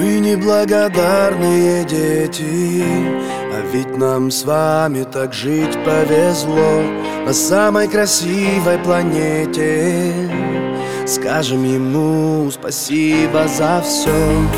[0.00, 2.84] неблагодарные дети
[3.52, 6.82] А ведь нам с вами так жить повезло
[7.26, 10.12] На самой красивой планете.
[11.06, 14.12] Скажем ему спасибо за все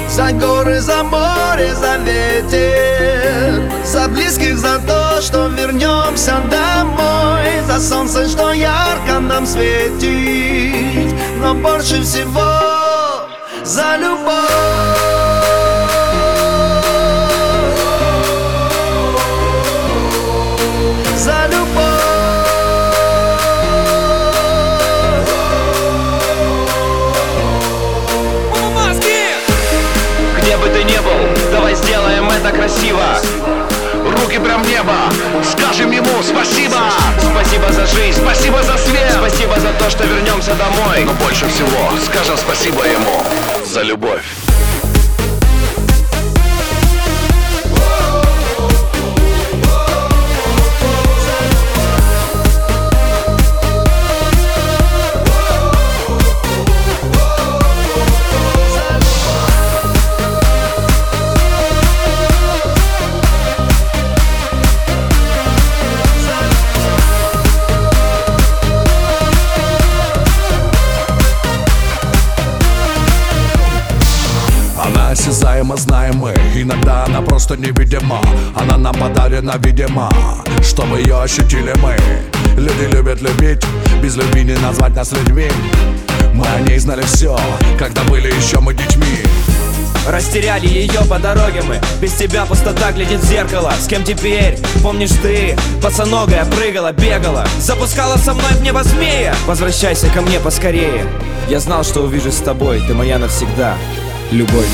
[0.08, 7.62] За горы, за море, за ветер За близких, за то, что вернемся домой.
[7.66, 12.74] За солнце, что ярко нам светит Но больше всего
[13.64, 15.13] за любовь
[34.64, 34.94] небо.
[35.42, 36.90] Скажем ему спасибо.
[37.18, 39.12] Спасибо за жизнь, спасибо за свет.
[39.18, 41.04] Спасибо за то, что вернемся домой.
[41.04, 43.22] Но больше всего скажем спасибо ему
[43.64, 44.24] За любовь
[75.74, 78.20] осязаемо знаем мы Иногда она просто невидима.
[78.54, 80.10] Она нам подарена, видимо
[80.62, 81.96] Чтобы ее ощутили мы.
[82.56, 83.64] Люди любят любить
[84.02, 85.48] Без любви не назвать нас людьми.
[86.34, 87.38] Мы о ней знали все
[87.78, 89.22] Когда были еще мы детьми.
[90.06, 91.80] Растеряли ее по дороге мы.
[92.02, 93.72] Без тебя пустота глядит в зеркало.
[93.80, 94.58] С кем теперь?
[94.82, 95.56] Помнишь ты?
[95.82, 97.46] Босоногая прыгала, бегала.
[97.58, 99.34] Запускала со мной в небо змея.
[99.46, 101.06] Возвращайся ко мне поскорее.
[101.48, 102.82] Я знал, что увижусь с тобой.
[102.86, 103.76] Ты моя навсегда
[104.30, 104.66] Любовь.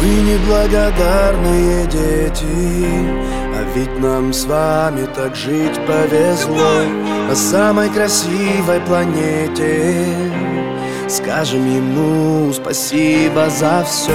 [0.00, 2.86] Мы неблагодарные дети
[3.56, 6.82] А ведь нам с вами так жить повезло.
[7.28, 10.06] На самой красивой планете
[11.08, 14.12] Скажем ему спасибо за все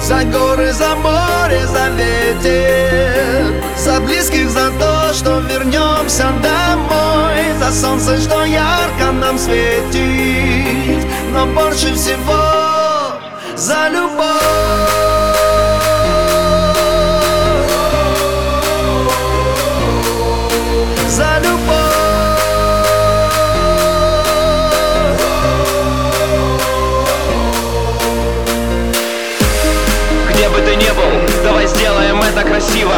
[0.00, 7.52] За горы, за море, за ветер За близких, за то, что вернемся домой.
[7.58, 12.75] За солнце, что ярко нам светит Но больше всего
[13.56, 14.36] за любовь.
[31.42, 32.94] Давай сделаем это красиво.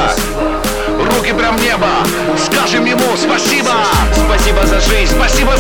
[0.99, 1.89] Руки прям в небо
[2.37, 3.85] Скажем ему спасибо.
[4.27, 5.57] Спасибо за жизнь, спасибо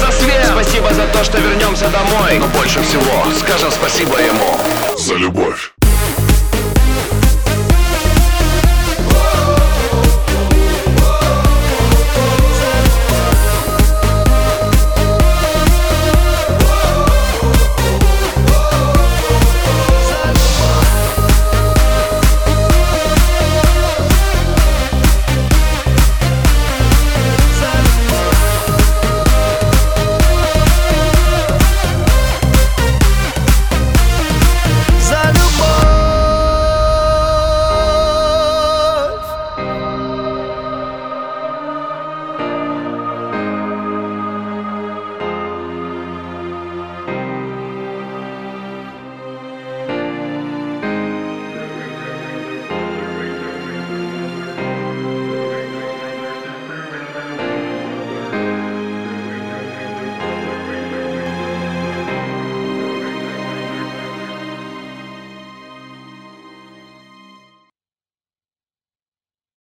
[1.18, 2.38] то, что вернемся домой.
[2.38, 4.56] Но больше всего скажем спасибо ему.
[4.96, 5.72] За любовь